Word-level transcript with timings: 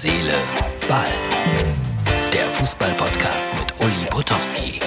Seele, 0.00 0.32
Ball. 0.88 1.08
Der 2.32 2.48
Fußball-Podcast 2.50 3.48
mit 3.58 3.80
Uli 3.80 4.06
Potowski. 4.08 4.78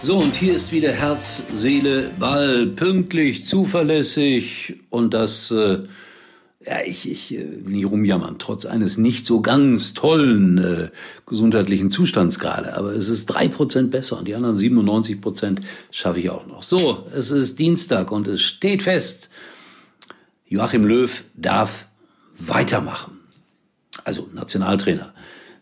So, 0.00 0.16
und 0.16 0.34
hier 0.34 0.54
ist 0.54 0.72
wieder 0.72 0.92
Herz, 0.92 1.44
Seele, 1.52 2.10
Ball, 2.18 2.68
pünktlich, 2.68 3.44
zuverlässig 3.44 4.76
und 4.88 5.12
das, 5.12 5.50
äh, 5.50 5.80
ja, 6.68 6.82
ich, 6.84 7.10
ich 7.10 7.34
äh, 7.34 7.64
will 7.64 7.72
nicht 7.72 7.86
rumjammern, 7.86 8.38
trotz 8.38 8.66
eines 8.66 8.98
nicht 8.98 9.24
so 9.24 9.40
ganz 9.40 9.94
tollen 9.94 10.58
äh, 10.58 10.90
gesundheitlichen 11.26 11.88
Zustands 11.88 12.38
gerade, 12.38 12.76
aber 12.76 12.92
es 12.92 13.08
ist 13.08 13.26
drei 13.26 13.48
Prozent 13.48 13.90
besser 13.90 14.18
und 14.18 14.28
die 14.28 14.34
anderen 14.34 14.56
97 14.56 15.18
Prozent 15.18 15.60
schaffe 15.90 16.20
ich 16.20 16.28
auch 16.28 16.46
noch. 16.46 16.62
So, 16.62 17.06
es 17.14 17.30
ist 17.30 17.58
Dienstag 17.58 18.12
und 18.12 18.28
es 18.28 18.42
steht 18.42 18.82
fest, 18.82 19.30
Joachim 20.46 20.84
Löw 20.84 21.24
darf 21.34 21.88
weitermachen. 22.38 23.18
Also 24.04 24.28
Nationaltrainer 24.34 25.14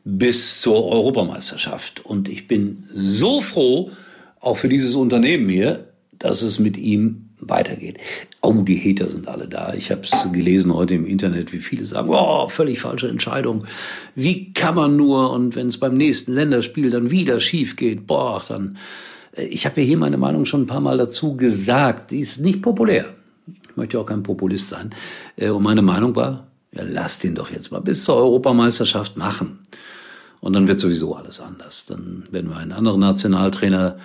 bis 0.04 0.60
zur 0.60 0.84
Europameisterschaft. 0.86 2.04
Und 2.04 2.28
ich 2.28 2.46
bin 2.46 2.84
so 2.94 3.40
froh, 3.40 3.90
auch 4.40 4.58
für 4.58 4.68
dieses 4.68 4.94
Unternehmen 4.94 5.48
hier, 5.48 5.88
dass 6.18 6.42
es 6.42 6.58
mit 6.58 6.76
ihm 6.76 7.30
weitergeht. 7.40 7.98
Oh, 8.46 8.62
die 8.62 8.78
Hater 8.78 9.08
sind 9.08 9.26
alle 9.26 9.48
da. 9.48 9.74
Ich 9.74 9.90
habe 9.90 10.02
es 10.02 10.28
gelesen 10.32 10.72
heute 10.72 10.94
im 10.94 11.04
Internet, 11.04 11.52
wie 11.52 11.58
viele 11.58 11.84
sagen, 11.84 12.08
oh, 12.10 12.46
völlig 12.48 12.78
falsche 12.80 13.08
Entscheidung. 13.08 13.64
Wie 14.14 14.52
kann 14.52 14.76
man 14.76 14.96
nur? 14.96 15.32
Und 15.32 15.56
wenn 15.56 15.66
es 15.66 15.78
beim 15.78 15.96
nächsten 15.96 16.32
Länderspiel 16.32 16.90
dann 16.90 17.10
wieder 17.10 17.40
schief 17.40 17.74
geht, 17.74 18.06
boah, 18.06 18.42
dann. 18.46 18.76
äh, 19.36 19.46
Ich 19.46 19.66
habe 19.66 19.80
ja 19.80 19.86
hier 19.86 19.98
meine 19.98 20.16
Meinung 20.16 20.44
schon 20.44 20.62
ein 20.62 20.66
paar 20.66 20.80
Mal 20.80 20.96
dazu 20.96 21.36
gesagt. 21.36 22.12
Die 22.12 22.20
ist 22.20 22.40
nicht 22.40 22.62
populär. 22.62 23.06
Ich 23.68 23.76
möchte 23.76 23.98
auch 23.98 24.06
kein 24.06 24.22
Populist 24.22 24.68
sein. 24.68 24.90
Äh, 25.36 25.50
Und 25.50 25.64
meine 25.64 25.82
Meinung 25.82 26.14
war, 26.14 26.46
ja, 26.72 26.82
lasst 26.84 27.24
ihn 27.24 27.34
doch 27.34 27.50
jetzt 27.50 27.72
mal 27.72 27.80
bis 27.80 28.04
zur 28.04 28.16
Europameisterschaft 28.16 29.16
machen. 29.16 29.58
Und 30.40 30.52
dann 30.52 30.68
wird 30.68 30.78
sowieso 30.78 31.16
alles 31.16 31.40
anders. 31.40 31.86
Dann 31.86 32.28
werden 32.30 32.48
wir 32.50 32.58
einen 32.58 32.72
anderen 32.72 33.00
Nationaltrainer 33.00 33.96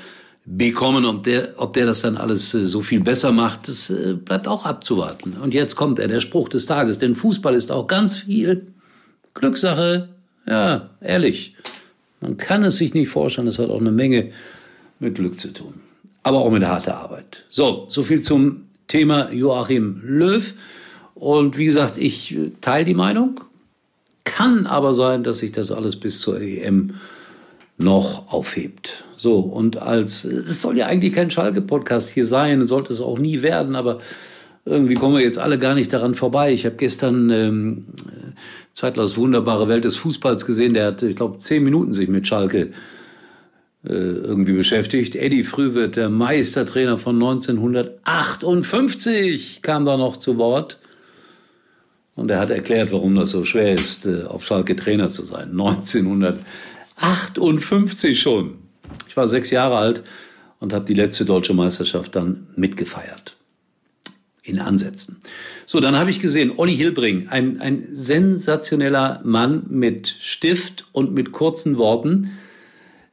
bekommen. 0.45 1.05
Ob 1.05 1.23
der, 1.23 1.53
ob 1.57 1.73
der 1.73 1.85
das 1.85 2.01
dann 2.01 2.17
alles 2.17 2.53
äh, 2.53 2.65
so 2.65 2.81
viel 2.81 3.01
besser 3.01 3.31
macht, 3.31 3.67
das 3.67 3.89
äh, 3.89 4.13
bleibt 4.13 4.47
auch 4.47 4.65
abzuwarten. 4.65 5.37
Und 5.41 5.53
jetzt 5.53 5.75
kommt 5.75 5.99
er, 5.99 6.07
der 6.07 6.19
Spruch 6.19 6.49
des 6.49 6.65
Tages. 6.65 6.97
Denn 6.97 7.15
Fußball 7.15 7.53
ist 7.53 7.71
auch 7.71 7.87
ganz 7.87 8.19
viel 8.19 8.67
Glückssache. 9.33 10.09
Ja, 10.47 10.89
ehrlich. 11.01 11.55
Man 12.19 12.37
kann 12.37 12.63
es 12.63 12.77
sich 12.77 12.93
nicht 12.93 13.09
vorstellen. 13.09 13.47
Es 13.47 13.59
hat 13.59 13.69
auch 13.69 13.79
eine 13.79 13.91
Menge 13.91 14.31
mit 14.99 15.15
Glück 15.15 15.39
zu 15.39 15.53
tun. 15.53 15.75
Aber 16.23 16.39
auch 16.39 16.51
mit 16.51 16.63
harter 16.63 16.97
Arbeit. 16.97 17.45
So, 17.49 17.85
so 17.89 18.03
viel 18.03 18.21
zum 18.21 18.63
Thema 18.87 19.31
Joachim 19.31 20.01
Löw. 20.03 20.53
Und 21.15 21.57
wie 21.57 21.65
gesagt, 21.65 21.97
ich 21.97 22.35
äh, 22.35 22.51
teile 22.61 22.85
die 22.85 22.93
Meinung. 22.93 23.39
Kann 24.23 24.67
aber 24.67 24.93
sein, 24.93 25.23
dass 25.23 25.39
sich 25.39 25.51
das 25.51 25.71
alles 25.71 25.95
bis 25.95 26.21
zur 26.21 26.39
EM 26.39 26.93
noch 27.81 28.31
aufhebt. 28.31 29.05
So, 29.17 29.39
und 29.39 29.81
als, 29.81 30.23
es 30.23 30.61
soll 30.61 30.77
ja 30.77 30.87
eigentlich 30.87 31.13
kein 31.13 31.31
Schalke-Podcast 31.31 32.09
hier 32.09 32.25
sein, 32.25 32.67
sollte 32.67 32.93
es 32.93 33.01
auch 33.01 33.19
nie 33.19 33.41
werden, 33.41 33.75
aber 33.75 33.99
irgendwie 34.65 34.95
kommen 34.95 35.15
wir 35.15 35.23
jetzt 35.23 35.39
alle 35.39 35.59
gar 35.59 35.75
nicht 35.75 35.91
daran 35.91 36.15
vorbei. 36.15 36.53
Ich 36.53 36.65
habe 36.65 36.75
gestern 36.75 37.29
ähm, 37.29 37.85
Zeitlers 38.73 39.17
wunderbare 39.17 39.67
Welt 39.67 39.83
des 39.85 39.97
Fußballs 39.97 40.45
gesehen, 40.45 40.73
der 40.73 40.87
hat, 40.87 41.03
ich 41.03 41.15
glaube, 41.15 41.37
zehn 41.39 41.63
Minuten 41.63 41.93
sich 41.93 42.09
mit 42.09 42.27
Schalke 42.27 42.71
äh, 43.83 43.93
irgendwie 43.93 44.53
beschäftigt. 44.53 45.15
Eddie 45.15 45.43
Frühwirt, 45.43 45.95
der 45.95 46.09
Meistertrainer 46.09 46.97
von 46.97 47.15
1958, 47.15 49.61
kam 49.61 49.85
da 49.85 49.97
noch 49.97 50.17
zu 50.17 50.37
Wort. 50.37 50.79
Und 52.15 52.29
er 52.29 52.39
hat 52.39 52.49
erklärt, 52.51 52.91
warum 52.91 53.15
das 53.15 53.29
so 53.31 53.45
schwer 53.45 53.73
ist, 53.73 54.05
äh, 54.05 54.25
auf 54.25 54.45
Schalke 54.45 54.75
Trainer 54.75 55.09
zu 55.09 55.23
sein. 55.23 55.49
1958 55.51 56.45
schon. 58.15 58.59
Ich 59.07 59.17
war 59.17 59.27
sechs 59.27 59.51
Jahre 59.51 59.77
alt 59.77 60.03
und 60.59 60.73
habe 60.73 60.85
die 60.85 60.93
letzte 60.93 61.25
deutsche 61.25 61.53
Meisterschaft 61.53 62.15
dann 62.15 62.47
mitgefeiert. 62.55 63.35
In 64.43 64.59
Ansätzen. 64.59 65.17
So, 65.65 65.79
dann 65.79 65.95
habe 65.95 66.09
ich 66.09 66.19
gesehen, 66.19 66.53
Olli 66.57 66.75
Hilbring, 66.75 67.27
ein, 67.29 67.59
ein 67.61 67.87
sensationeller 67.93 69.21
Mann 69.23 69.65
mit 69.69 70.07
Stift 70.07 70.87
und 70.91 71.13
mit 71.13 71.31
kurzen 71.31 71.77
Worten, 71.77 72.31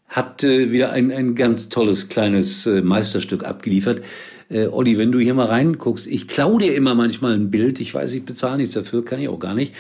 hat 0.09 0.43
äh, 0.43 0.73
wieder 0.73 0.93
ein, 0.93 1.13
ein 1.13 1.35
ganz 1.35 1.69
tolles 1.69 2.09
kleines 2.09 2.67
äh, 2.67 2.81
Meisterstück 2.81 3.45
abgeliefert. 3.45 4.03
Äh, 4.49 4.67
Olli, 4.67 4.97
wenn 4.97 5.13
du 5.13 5.19
hier 5.19 5.35
mal 5.35 5.47
reinguckst, 5.47 6.07
ich 6.07 6.29
klaue 6.29 6.61
dir 6.61 6.75
immer 6.75 6.95
manchmal 6.95 7.35
ein 7.35 7.51
Bild. 7.51 7.79
Ich 7.81 7.95
weiß, 7.95 8.15
ich 8.15 8.25
bezahle 8.25 8.57
nichts 8.57 8.75
dafür, 8.75 9.05
kann 9.05 9.21
ich 9.21 9.29
auch 9.29 9.39
gar 9.39 9.55
nicht. 9.55 9.75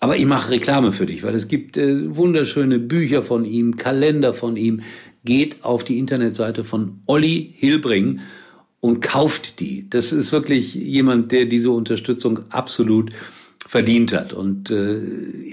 Aber 0.00 0.16
ich 0.16 0.24
mache 0.24 0.50
Reklame 0.50 0.92
für 0.92 1.04
dich, 1.04 1.22
weil 1.22 1.34
es 1.34 1.46
gibt 1.46 1.76
äh, 1.76 2.16
wunderschöne 2.16 2.78
Bücher 2.78 3.20
von 3.20 3.44
ihm, 3.44 3.76
Kalender 3.76 4.32
von 4.32 4.56
ihm. 4.56 4.80
Geht 5.24 5.62
auf 5.62 5.84
die 5.84 5.98
Internetseite 5.98 6.64
von 6.64 7.00
Olli 7.06 7.54
Hilbring 7.56 8.20
und 8.80 9.02
kauft 9.02 9.60
die. 9.60 9.88
Das 9.90 10.12
ist 10.12 10.32
wirklich 10.32 10.74
jemand, 10.74 11.32
der 11.32 11.44
diese 11.44 11.70
Unterstützung 11.70 12.40
absolut 12.48 13.12
verdient 13.66 14.14
hat. 14.14 14.32
Und 14.32 14.70
äh, 14.70 15.00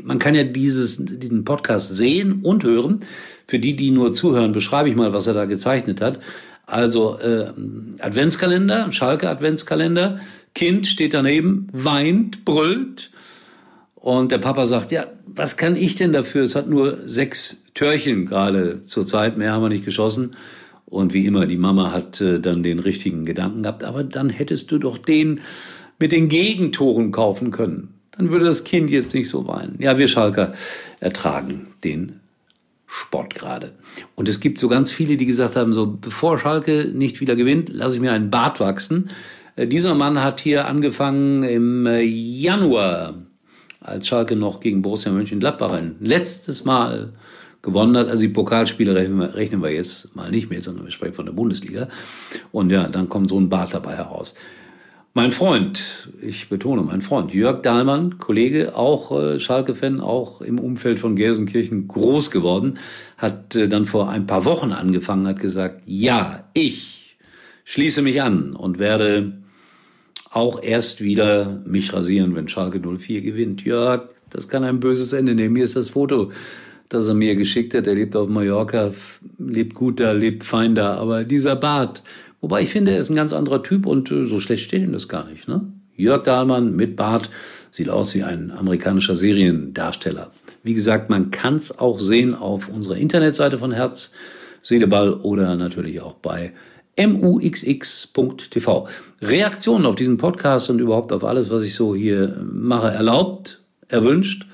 man 0.03 0.18
kann 0.18 0.34
ja 0.34 0.44
dieses, 0.46 0.97
diesen 1.06 1.44
Podcast 1.44 1.96
sehen 1.96 2.40
und 2.41 2.63
hören. 2.63 3.02
Für 3.47 3.59
die, 3.59 3.75
die 3.75 3.91
nur 3.91 4.13
zuhören, 4.13 4.53
beschreibe 4.53 4.90
ich 4.90 4.96
mal, 4.96 5.13
was 5.13 5.28
er 5.28 5.34
da 5.34 5.46
gezeichnet 5.46 6.00
hat. 6.00 6.19
Also 6.66 7.19
äh, 7.19 7.52
Adventskalender, 8.00 8.91
Schalke 8.91 9.30
Adventskalender. 9.30 10.19
Kind 10.56 10.88
steht 10.88 11.13
daneben, 11.13 11.68
weint, 11.74 12.46
brüllt. 12.46 13.12
Und 14.00 14.31
der 14.31 14.38
Papa 14.38 14.66
sagt, 14.66 14.91
ja, 14.91 15.08
was 15.25 15.58
kann 15.58 15.75
ich 15.75 15.96
denn 15.96 16.13
dafür? 16.13 16.44
Es 16.44 16.56
hat 16.56 16.69
nur 16.69 16.97
sechs 17.06 17.63
Törchen 17.74 18.25
gerade 18.25 18.84
zur 18.84 19.06
Zeit, 19.06 19.38
mehr 19.38 19.52
haben 19.52 19.63
wir 19.63 19.69
nicht 19.69 19.85
geschossen. 19.85 20.35
Und 20.85 21.13
wie 21.13 21.25
immer, 21.25 21.46
die 21.46 21.58
Mama 21.58 21.91
hat 21.91 22.22
äh, 22.22 22.40
dann 22.40 22.63
den 22.63 22.80
richtigen 22.80 23.25
Gedanken 23.25 23.63
gehabt, 23.63 23.84
aber 23.84 24.03
dann 24.03 24.30
hättest 24.30 24.72
du 24.72 24.78
doch 24.78 24.97
den 24.97 25.41
mit 26.00 26.12
den 26.12 26.30
Gegentoren 26.30 27.12
kaufen 27.12 27.52
können. 27.52 27.96
Dann 28.18 28.31
würde 28.31 28.46
das 28.46 28.63
Kind 28.63 28.90
jetzt 28.90 29.13
nicht 29.13 29.30
so 29.30 29.47
weinen. 29.47 29.75
Ja, 29.80 29.97
wir 29.97 30.07
Schalker 30.07 30.53
ertragen 31.00 31.68
den 31.84 32.19
Sport 32.86 33.36
gerade. 33.36 33.74
Und 34.16 34.30
es 34.30 34.40
gibt 34.40 34.59
so 34.59 34.69
ganz 34.69 34.90
viele, 34.90 35.18
die 35.18 35.25
gesagt 35.25 35.56
haben, 35.56 35.74
so 35.74 35.86
bevor 35.86 36.40
Schalke 36.40 36.86
nicht 36.94 37.19
wieder 37.19 37.36
gewinnt, 37.36 37.69
lasse 37.69 37.96
ich 37.96 38.02
mir 38.02 38.13
einen 38.13 38.30
Bart 38.30 38.59
wachsen. 38.59 39.09
Äh, 39.56 39.68
Dieser 39.68 39.94
Mann 39.94 40.24
hat 40.24 40.40
hier 40.40 40.68
angefangen 40.68 41.44
im 41.44 41.86
äh, 41.86 42.02
Januar, 42.02 43.16
als 43.88 44.08
Schalke 44.08 44.36
noch 44.36 44.59
gegen 44.59 44.81
Borussia 44.81 45.12
Mönchengladbach 45.12 45.72
ein 45.72 45.96
letztes 46.00 46.66
Mal 46.66 47.14
gewonnen 47.62 47.96
hat. 47.98 48.09
Also 48.09 48.22
die 48.22 48.30
Pokalspiele 48.30 48.96
rechnen 48.96 49.62
wir, 49.62 49.72
jetzt 49.72 50.16
mal 50.16 50.30
nicht 50.30 50.50
mehr, 50.50 50.62
sondern 50.62 50.86
wir 50.86 50.92
sprechen 50.92 51.14
von 51.14 51.25
der 51.25 51.34
Bundesliga. 51.34 51.88
Und 52.52 52.72
ja, 52.72 52.88
dann 52.88 53.09
kommt 53.09 53.30
so 53.30 53.40
ein 53.40 53.50
Bart 53.50 53.74
dabei 53.74 53.96
heraus. 53.96 54.36
Mein 55.14 55.31
Freund, 55.31 56.09
ich 56.22 56.48
betone 56.48 56.84
mein 56.84 57.02
Freund, 57.02 57.34
Jörg 57.34 57.64
Dahlmann, 57.64 58.20
Kollege, 58.20 58.75
auch 58.75 59.12
äh, 59.12 59.40
Schalke-Fan, 59.40 60.00
auch 60.00 60.42
im 60.42 60.59
Umfeld 60.59 61.00
von 61.00 61.16
Gelsenkirchen 61.16 61.88
groß 61.88 62.30
geworden, 62.30 62.75
hat 63.18 63.56
äh, 63.56 63.68
dann 63.68 63.88
vor 63.88 64.09
ein 64.09 64.28
paar 64.28 64.46
Wochen 64.46 64.72
angefangen, 64.72 65.28
hat 65.28 65.40
gesagt, 65.40 65.81
ja, 65.88 66.44
ich 66.54 67.18
schließe 67.64 68.04
mich 68.04 68.22
an 68.22 68.54
und 68.54 68.78
werde 68.78 69.34
auch 70.31 70.61
erst 70.61 71.01
wieder 71.01 71.61
mich 71.65 71.93
rasieren, 71.93 72.35
wenn 72.35 72.47
Schalke 72.47 72.79
04 72.79 73.21
gewinnt. 73.21 73.63
Jörg, 73.63 74.09
das 74.29 74.47
kann 74.47 74.63
ein 74.63 74.79
böses 74.79 75.13
Ende 75.13 75.35
nehmen. 75.35 75.55
Hier 75.55 75.65
ist 75.65 75.75
das 75.75 75.89
Foto, 75.89 76.31
das 76.89 77.07
er 77.07 77.13
mir 77.13 77.35
geschickt 77.35 77.73
hat. 77.73 77.88
Er 77.88 77.95
lebt 77.95 78.15
auf 78.15 78.27
Mallorca, 78.27 78.91
lebt 79.38 79.73
gut 79.73 79.99
da, 79.99 80.11
lebt 80.11 80.43
fein 80.43 80.75
da. 80.75 80.95
Aber 80.95 81.23
dieser 81.23 81.55
Bart, 81.55 82.03
wobei 82.41 82.62
ich 82.62 82.69
finde, 82.69 82.91
er 82.91 83.00
ist 83.00 83.09
ein 83.09 83.15
ganz 83.15 83.33
anderer 83.33 83.63
Typ 83.63 83.85
und 83.85 84.12
äh, 84.12 84.25
so 84.25 84.39
schlecht 84.39 84.63
steht 84.63 84.83
ihm 84.83 84.94
das 84.94 85.07
gar 85.07 85.29
nicht. 85.29 85.47
Ne? 85.47 85.62
Jörg 85.95 86.24
Dahlmann 86.24 86.75
mit 86.75 86.95
Bart 86.95 87.30
sieht 87.71 87.89
aus 87.89 88.13
wie 88.15 88.23
ein 88.23 88.51
amerikanischer 88.51 89.15
Seriendarsteller. 89.15 90.31
Wie 90.63 90.73
gesagt, 90.73 91.09
man 91.09 91.31
kann 91.31 91.56
es 91.56 91.80
auch 91.80 92.00
sehen 92.00 92.35
auf 92.35 92.69
unserer 92.69 92.97
Internetseite 92.97 93.57
von 93.57 93.71
Herz, 93.71 94.12
Seeleball 94.62 95.13
oder 95.13 95.56
natürlich 95.56 96.01
auch 96.01 96.15
bei 96.15 96.53
muxx.tv. 96.99 98.88
Reaktionen 99.21 99.85
auf 99.85 99.95
diesen 99.95 100.17
Podcast 100.17 100.69
und 100.69 100.79
überhaupt 100.79 101.11
auf 101.11 101.23
alles, 101.23 101.49
was 101.49 101.63
ich 101.63 101.75
so 101.75 101.95
hier 101.95 102.44
mache, 102.51 102.88
erlaubt, 102.88 103.61
erwünscht, 103.88 104.45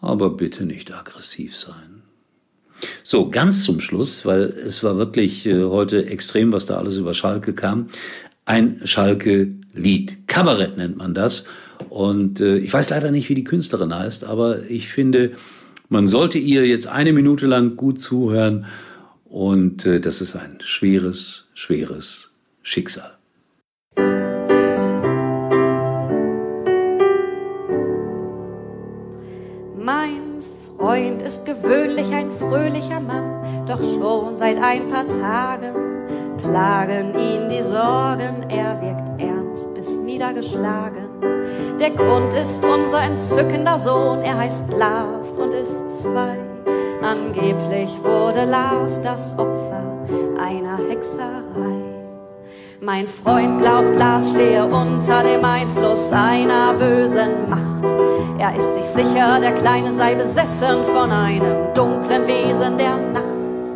aber 0.00 0.30
bitte 0.30 0.64
nicht 0.64 0.92
aggressiv 0.92 1.56
sein. 1.56 2.02
So, 3.02 3.30
ganz 3.30 3.64
zum 3.64 3.80
Schluss, 3.80 4.26
weil 4.26 4.42
es 4.42 4.82
war 4.84 4.98
wirklich 4.98 5.46
äh, 5.46 5.64
heute 5.64 6.06
extrem, 6.06 6.52
was 6.52 6.66
da 6.66 6.76
alles 6.76 6.98
über 6.98 7.14
Schalke 7.14 7.54
kam. 7.54 7.88
Ein 8.44 8.80
Schalke-Lied. 8.84 10.28
Kabarett 10.28 10.76
nennt 10.76 10.96
man 10.96 11.14
das. 11.14 11.46
Und 11.88 12.40
äh, 12.40 12.58
ich 12.58 12.72
weiß 12.72 12.90
leider 12.90 13.10
nicht, 13.10 13.28
wie 13.28 13.34
die 13.34 13.44
Künstlerin 13.44 13.94
heißt, 13.94 14.24
aber 14.24 14.68
ich 14.68 14.88
finde, 14.88 15.32
man 15.88 16.06
sollte 16.06 16.38
ihr 16.38 16.66
jetzt 16.66 16.86
eine 16.86 17.12
Minute 17.12 17.46
lang 17.46 17.76
gut 17.76 18.00
zuhören. 18.00 18.66
Und 19.36 19.84
äh, 19.84 20.00
das 20.00 20.22
ist 20.22 20.34
ein 20.34 20.60
schweres, 20.62 21.50
schweres, 21.52 22.34
Schicksal. 22.62 23.18
Mein 29.76 30.42
Freund 30.78 31.20
ist 31.20 31.44
gewöhnlich 31.44 32.10
ein 32.14 32.30
fröhlicher 32.38 32.98
Mann, 32.98 33.66
doch 33.66 33.84
schon 33.84 34.38
seit 34.38 34.56
ein 34.56 34.88
paar 34.88 35.06
Tagen 35.06 35.74
plagen 36.38 37.18
ihn 37.18 37.50
die 37.50 37.60
Sorgen, 37.60 38.48
er 38.48 38.80
wirkt 38.80 39.20
ernst 39.20 39.74
bis 39.74 39.98
niedergeschlagen. 39.98 41.04
Der 41.78 41.90
Grund 41.90 42.32
ist 42.32 42.64
unser 42.64 43.02
entzückender 43.02 43.78
Sohn, 43.78 44.22
er 44.22 44.38
heißt 44.38 44.72
Lars 44.72 45.36
und 45.36 45.52
ist 45.52 46.00
zwei. 46.00 46.45
Angeblich 47.16 47.90
wurde 48.02 48.44
Lars 48.44 49.00
das 49.00 49.32
Opfer 49.38 49.82
einer 50.38 50.76
Hexerei. 50.76 51.82
Mein 52.80 53.06
Freund 53.06 53.60
glaubt, 53.60 53.96
Lars 53.96 54.30
stehe 54.30 54.64
unter 54.64 55.22
dem 55.22 55.44
Einfluss 55.44 56.12
einer 56.12 56.74
bösen 56.74 57.48
Macht. 57.48 57.90
Er 58.38 58.54
ist 58.54 58.74
sich 58.74 58.84
sicher, 58.84 59.40
der 59.40 59.52
Kleine 59.52 59.92
sei 59.92 60.14
besessen 60.14 60.84
von 60.84 61.10
einem 61.10 61.72
dunklen 61.72 62.26
Wesen 62.26 62.76
der 62.76 62.96
Nacht. 62.96 63.72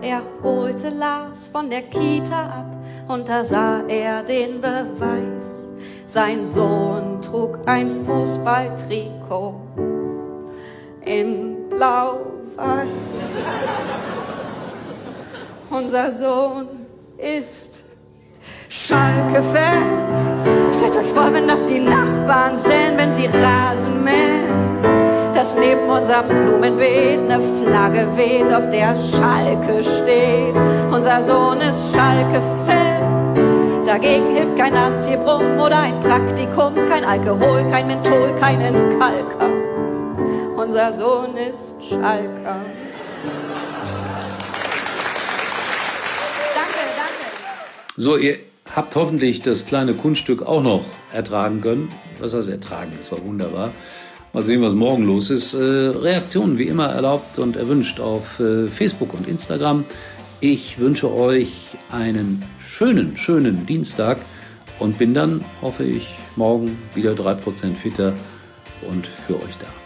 Er 0.00 0.22
holte 0.42 0.88
Lars 0.88 1.44
von 1.52 1.68
der 1.68 1.82
Kita 1.82 2.40
ab 2.40 2.76
und 3.08 3.28
da 3.28 3.44
sah 3.44 3.82
er 3.86 4.22
den 4.22 4.60
Beweis. 4.62 5.46
Sein 6.06 6.46
Sohn 6.46 7.20
trug 7.20 7.58
ein 7.66 7.90
Fußballtrikot 7.90 9.54
in 11.04 11.52
blau-weiß. 12.56 12.88
Unser 15.70 16.12
Sohn 16.12 16.68
ist 17.18 17.82
Schalke-Fan. 18.68 19.82
Stellt 20.74 20.96
euch 20.96 21.12
vor, 21.12 21.32
wenn 21.32 21.48
das 21.48 21.64
die 21.66 21.80
Nachbarn 21.80 22.56
sehen, 22.56 22.96
wenn 22.96 23.12
sie 23.12 23.26
Rasen 23.26 24.04
mähen. 24.04 24.42
Dass 25.34 25.56
neben 25.56 25.88
unserem 25.88 26.28
Blumenbeet 26.28 27.20
eine 27.20 27.40
Flagge 27.40 28.06
weht, 28.16 28.52
auf 28.52 28.68
der 28.68 28.94
Schalke 28.96 29.82
steht. 29.82 30.54
Unser 30.90 31.22
Sohn 31.22 31.60
ist 31.60 31.94
Schalke-Fan. 31.94 33.84
Dagegen 33.86 34.30
hilft 34.34 34.56
kein 34.58 34.76
Antibrum 34.76 35.58
oder 35.58 35.78
ein 35.78 35.98
Praktikum, 36.00 36.74
kein 36.88 37.04
Alkohol, 37.04 37.64
kein 37.70 37.86
Menthol, 37.86 38.34
kein 38.38 38.60
Entkalker. 38.60 39.71
Unser 40.56 40.92
Sohn 40.94 41.36
ist 41.36 41.74
Schalker. 41.88 42.60
Danke, 46.54 46.82
danke. 46.96 47.26
So, 47.96 48.16
ihr 48.18 48.36
habt 48.74 48.94
hoffentlich 48.94 49.40
das 49.40 49.64
kleine 49.64 49.94
Kunststück 49.94 50.42
auch 50.42 50.62
noch 50.62 50.84
ertragen 51.12 51.62
können. 51.62 51.90
Was 52.20 52.34
heißt 52.34 52.50
ertragen? 52.50 52.92
Das 52.96 53.10
war 53.10 53.24
wunderbar. 53.24 53.70
Mal 54.34 54.44
sehen, 54.44 54.60
was 54.62 54.74
morgen 54.74 55.04
los 55.04 55.30
ist. 55.30 55.54
Äh, 55.54 55.62
Reaktionen 55.62 56.58
wie 56.58 56.68
immer 56.68 56.88
erlaubt 56.88 57.38
und 57.38 57.56
erwünscht 57.56 57.98
auf 57.98 58.38
äh, 58.38 58.68
Facebook 58.68 59.14
und 59.14 59.26
Instagram. 59.26 59.84
Ich 60.40 60.78
wünsche 60.78 61.10
euch 61.12 61.76
einen 61.90 62.44
schönen, 62.60 63.16
schönen 63.16 63.64
Dienstag 63.64 64.18
und 64.78 64.98
bin 64.98 65.14
dann, 65.14 65.44
hoffe 65.62 65.84
ich, 65.84 66.08
morgen 66.36 66.76
wieder 66.94 67.12
3% 67.12 67.74
fitter 67.74 68.12
und 68.88 69.06
für 69.06 69.36
euch 69.36 69.56
da. 69.58 69.81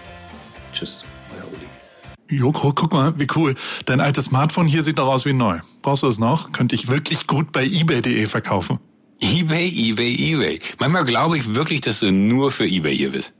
Tschüss, 0.76 1.04
euer 1.34 1.46
Uli. 1.48 2.38
Joko, 2.38 2.72
guck 2.74 2.92
mal, 2.92 3.18
wie 3.18 3.26
cool. 3.34 3.54
Dein 3.86 4.00
altes 4.00 4.26
Smartphone 4.26 4.66
hier 4.66 4.82
sieht 4.82 4.98
doch 4.98 5.06
aus 5.06 5.24
wie 5.24 5.32
neu. 5.32 5.60
Brauchst 5.80 6.02
du 6.02 6.08
es 6.08 6.18
noch? 6.18 6.52
Könnte 6.52 6.74
ich 6.74 6.88
wirklich 6.88 7.26
gut 7.26 7.50
bei 7.50 7.64
eBay.de 7.64 8.26
verkaufen. 8.26 8.78
eBay, 9.20 9.68
eBay, 9.68 10.14
eBay. 10.14 10.60
Manchmal 10.78 11.04
glaube 11.04 11.38
ich 11.38 11.54
wirklich, 11.54 11.80
dass 11.80 12.00
du 12.00 12.12
nur 12.12 12.50
für 12.50 12.66
eBay 12.66 12.94
hier 12.94 13.12
bist. 13.12 13.32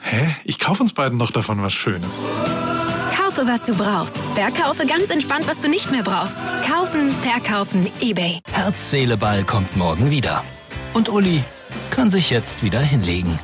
Hä? 0.00 0.34
Ich 0.44 0.58
kaufe 0.58 0.82
uns 0.82 0.92
beiden 0.92 1.16
noch 1.16 1.30
davon 1.30 1.62
was 1.62 1.74
Schönes. 1.74 2.24
Kaufe, 3.16 3.46
was 3.46 3.62
du 3.64 3.74
brauchst. 3.74 4.16
Verkaufe 4.34 4.84
ganz 4.86 5.10
entspannt, 5.10 5.46
was 5.46 5.60
du 5.60 5.68
nicht 5.68 5.92
mehr 5.92 6.02
brauchst. 6.02 6.38
Kaufen, 6.66 7.12
verkaufen, 7.22 7.86
eBay. 8.00 8.40
Herz, 8.50 8.90
Seele, 8.90 9.16
Ball 9.16 9.44
kommt 9.44 9.76
morgen 9.76 10.10
wieder. 10.10 10.42
Und 10.94 11.08
Uli 11.08 11.44
kann 11.90 12.10
sich 12.10 12.30
jetzt 12.30 12.64
wieder 12.64 12.80
hinlegen. 12.80 13.38